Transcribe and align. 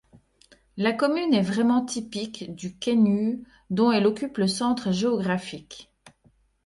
La 0.77 0.93
commune 0.93 1.31
est 1.35 1.43
vraiment 1.43 1.85
typique 1.85 2.55
du 2.55 2.75
Kainuu 2.75 3.43
dont 3.69 3.91
elle 3.91 4.07
occupe 4.07 4.39
le 4.39 4.47
centre 4.47 4.91
géographique. 4.91 5.91